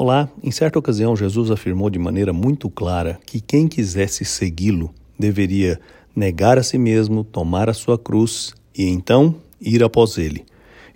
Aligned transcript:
Olá, 0.00 0.30
em 0.44 0.52
certa 0.52 0.78
ocasião 0.78 1.16
Jesus 1.16 1.50
afirmou 1.50 1.90
de 1.90 1.98
maneira 1.98 2.32
muito 2.32 2.70
clara 2.70 3.18
que 3.26 3.40
quem 3.40 3.66
quisesse 3.66 4.24
segui-lo 4.24 4.94
deveria 5.18 5.80
negar 6.14 6.56
a 6.56 6.62
si 6.62 6.78
mesmo, 6.78 7.24
tomar 7.24 7.68
a 7.68 7.74
sua 7.74 7.98
cruz 7.98 8.54
e 8.76 8.84
então 8.84 9.34
ir 9.60 9.82
após 9.82 10.16
ele. 10.16 10.44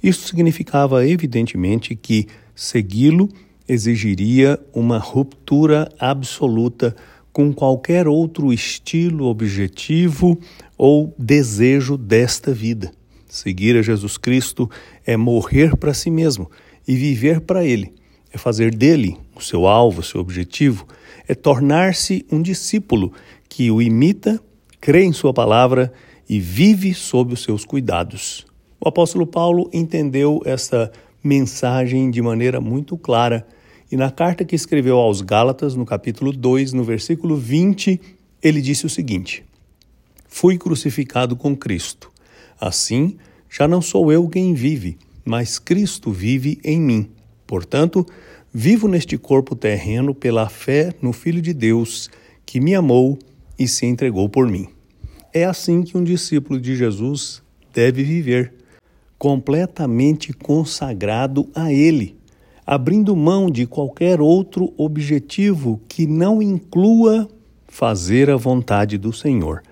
Isso 0.01 0.29
significava 0.29 1.05
evidentemente 1.05 1.97
que 1.97 2.29
segui-lo 2.55 3.29
exigiria 3.69 4.57
uma 4.73 4.99
ruptura 4.99 5.89
absoluta 5.99 6.95
com 7.33 7.53
qualquer 7.53 8.07
outro 8.07 8.53
estilo, 8.53 9.25
objetivo 9.25 10.39
ou 10.79 11.13
desejo 11.19 11.99
desta 11.99 12.55
vida. 12.55 12.93
Seguir 13.29 13.77
a 13.77 13.83
Jesus 13.83 14.17
Cristo 14.17 14.71
é 15.05 15.17
morrer 15.17 15.77
para 15.77 15.93
si 15.93 16.09
mesmo 16.09 16.49
e 16.87 16.95
viver 16.95 17.41
para 17.41 17.65
Ele 17.65 18.01
é 18.33 18.39
fazer 18.39 18.75
dele 18.75 19.17
o 19.35 19.41
seu 19.41 19.67
alvo, 19.67 20.01
o 20.01 20.05
seu 20.05 20.21
objetivo, 20.21 20.87
é 21.29 21.35
tornar-se 21.35 22.25
um 22.31 22.41
discípulo 22.41 23.13
que 23.49 23.71
o 23.71 23.83
imita, 23.83 24.41
crê 24.81 25.05
em 25.05 25.13
sua 25.13 25.33
palavra 25.33 25.93
e 26.29 26.41
vive 26.41 26.95
sob 26.95 27.35
os 27.35 27.43
seus 27.43 27.65
cuidados. 27.65 28.47
O 28.81 28.89
apóstolo 28.89 29.27
Paulo 29.27 29.69
entendeu 29.73 30.41
essa 30.45 30.91
mensagem 31.23 32.11
de 32.11 32.21
maneira 32.21 32.61
muito 32.61 32.97
clara 32.97 33.47
e 33.93 33.97
na 33.97 34.11
carta 34.11 34.43
que 34.43 34.57
escreveu 34.57 34.97
aos 34.97 35.21
Gálatas, 35.21 35.77
no 35.77 35.85
capítulo 35.85 36.33
2, 36.33 36.73
no 36.73 36.83
versículo 36.83 37.37
20, 37.37 38.01
ele 38.43 38.63
disse 38.63 38.87
o 38.87 38.89
seguinte: 38.89 39.45
Fui 40.27 40.57
crucificado 40.57 41.37
com 41.37 41.55
Cristo. 41.55 42.11
Assim, 42.59 43.19
já 43.51 43.69
não 43.69 43.83
sou 43.83 44.11
eu 44.11 44.27
quem 44.31 44.55
vive, 44.55 44.97
mas 45.23 45.59
Cristo 45.59 46.11
vive 46.11 46.59
em 46.65 46.81
mim. 46.81 47.11
Portanto, 47.53 48.07
vivo 48.51 48.89
neste 48.89 49.19
corpo 49.19 49.55
terreno 49.55 50.15
pela 50.15 50.49
fé 50.49 50.95
no 51.03 51.13
Filho 51.13 51.43
de 51.43 51.53
Deus, 51.53 52.09
que 52.47 52.59
me 52.59 52.75
amou 52.75 53.19
e 53.59 53.69
se 53.69 53.85
entregou 53.85 54.27
por 54.27 54.49
mim. 54.49 54.69
É 55.35 55.45
assim 55.45 55.83
que 55.83 55.95
um 55.95 56.03
discípulo 56.03 56.59
de 56.59 56.75
Jesus 56.75 57.43
deve 57.71 58.03
viver, 58.05 58.55
completamente 59.19 60.33
consagrado 60.33 61.47
a 61.55 61.71
Ele, 61.71 62.17
abrindo 62.67 63.15
mão 63.15 63.51
de 63.51 63.67
qualquer 63.67 64.19
outro 64.19 64.73
objetivo 64.79 65.79
que 65.87 66.07
não 66.07 66.41
inclua 66.41 67.29
fazer 67.69 68.31
a 68.31 68.37
vontade 68.37 68.97
do 68.97 69.13
Senhor. 69.13 69.63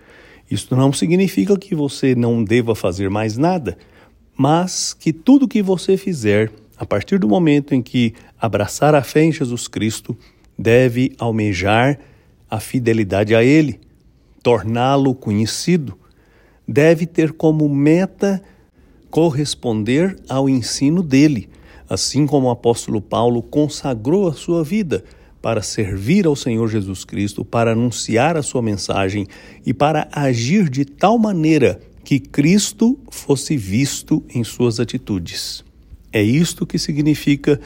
Isso 0.50 0.76
não 0.76 0.92
significa 0.92 1.56
que 1.58 1.74
você 1.74 2.14
não 2.14 2.44
deva 2.44 2.74
fazer 2.74 3.08
mais 3.08 3.38
nada, 3.38 3.78
mas 4.36 4.92
que 4.92 5.14
tudo 5.14 5.48
que 5.48 5.62
você 5.62 5.97
fizer 5.97 6.52
a 6.80 6.86
partir 6.86 7.18
do 7.18 7.28
momento 7.28 7.74
em 7.74 7.82
que 7.82 8.14
abraçar 8.40 8.94
a 8.94 9.02
fé 9.02 9.22
em 9.22 9.30
Jesus 9.30 9.68
Cristo, 9.68 10.16
deve 10.58 11.12
almejar 11.18 11.98
a 12.48 12.58
fidelidade 12.58 13.34
a 13.34 13.44
Ele, 13.44 13.78
torná-lo 14.42 15.14
conhecido, 15.14 15.98
deve 16.66 17.04
ter 17.04 17.34
como 17.34 17.68
meta 17.68 18.42
corresponder 19.10 20.16
ao 20.26 20.48
ensino 20.48 21.02
dele, 21.02 21.50
assim 21.86 22.26
como 22.26 22.46
o 22.46 22.50
apóstolo 22.50 23.02
Paulo 23.02 23.42
consagrou 23.42 24.26
a 24.26 24.32
sua 24.32 24.64
vida 24.64 25.04
para 25.42 25.60
servir 25.60 26.24
ao 26.24 26.34
Senhor 26.34 26.66
Jesus 26.66 27.04
Cristo, 27.04 27.44
para 27.44 27.72
anunciar 27.72 28.38
a 28.38 28.42
sua 28.42 28.62
mensagem 28.62 29.26
e 29.66 29.74
para 29.74 30.08
agir 30.10 30.70
de 30.70 30.86
tal 30.86 31.18
maneira 31.18 31.78
que 32.02 32.18
Cristo 32.18 32.98
fosse 33.10 33.54
visto 33.54 34.24
em 34.34 34.42
suas 34.42 34.80
atitudes. 34.80 35.62
É 36.12 36.22
isto 36.22 36.66
que 36.66 36.78
significa 36.78 37.61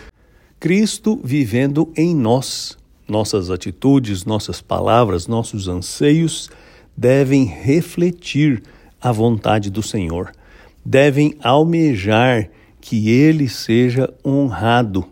Cristo 0.60 1.20
vivendo 1.22 1.92
em 1.96 2.14
nós. 2.14 2.76
Nossas 3.06 3.50
atitudes, 3.50 4.24
nossas 4.24 4.62
palavras, 4.62 5.26
nossos 5.26 5.68
anseios 5.68 6.50
devem 6.96 7.44
refletir 7.44 8.62
a 9.00 9.12
vontade 9.12 9.70
do 9.70 9.82
Senhor, 9.82 10.32
devem 10.82 11.34
almejar 11.42 12.48
que 12.80 13.10
Ele 13.10 13.48
seja 13.48 14.12
honrado. 14.24 15.04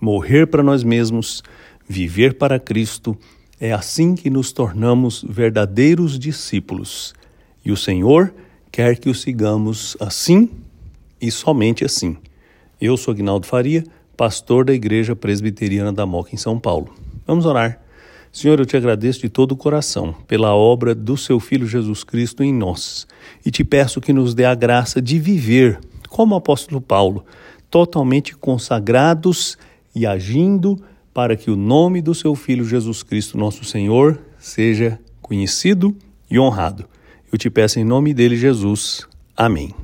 Morrer 0.00 0.46
para 0.46 0.62
nós 0.62 0.84
mesmos, 0.84 1.42
viver 1.88 2.34
para 2.34 2.60
Cristo, 2.60 3.16
é 3.58 3.72
assim 3.72 4.14
que 4.14 4.30
nos 4.30 4.52
tornamos 4.52 5.24
verdadeiros 5.28 6.18
discípulos. 6.18 7.14
E 7.64 7.72
o 7.72 7.76
Senhor 7.76 8.32
quer 8.70 8.98
que 8.98 9.08
o 9.08 9.14
sigamos 9.14 9.96
assim 9.98 10.50
e 11.20 11.30
somente 11.30 11.84
assim. 11.84 12.16
Eu 12.78 12.96
sou 12.98 13.12
Agnaldo 13.12 13.46
Faria, 13.46 13.84
pastor 14.16 14.66
da 14.66 14.74
Igreja 14.74 15.16
Presbiteriana 15.16 15.92
da 15.92 16.04
Moca 16.04 16.34
em 16.34 16.36
São 16.36 16.58
Paulo. 16.58 16.94
Vamos 17.26 17.46
orar. 17.46 17.80
Senhor, 18.30 18.60
eu 18.60 18.66
te 18.66 18.76
agradeço 18.76 19.20
de 19.20 19.30
todo 19.30 19.52
o 19.52 19.56
coração 19.56 20.14
pela 20.28 20.54
obra 20.54 20.94
do 20.94 21.16
seu 21.16 21.40
Filho 21.40 21.66
Jesus 21.66 22.04
Cristo 22.04 22.44
em 22.44 22.52
nós 22.52 23.06
e 23.46 23.50
te 23.50 23.64
peço 23.64 23.98
que 23.98 24.12
nos 24.12 24.34
dê 24.34 24.44
a 24.44 24.54
graça 24.54 25.00
de 25.00 25.18
viver, 25.18 25.80
como 26.10 26.34
o 26.34 26.38
apóstolo 26.38 26.78
Paulo, 26.78 27.24
totalmente 27.70 28.36
consagrados 28.36 29.56
e 29.94 30.06
agindo 30.06 30.78
para 31.14 31.34
que 31.34 31.50
o 31.50 31.56
nome 31.56 32.02
do 32.02 32.14
seu 32.14 32.34
Filho 32.34 32.66
Jesus 32.66 33.02
Cristo, 33.02 33.38
nosso 33.38 33.64
Senhor, 33.64 34.20
seja 34.38 35.00
conhecido 35.22 35.96
e 36.30 36.38
honrado. 36.38 36.84
Eu 37.32 37.38
te 37.38 37.48
peço 37.48 37.80
em 37.80 37.84
nome 37.84 38.12
dele, 38.12 38.36
Jesus. 38.36 39.06
Amém. 39.34 39.74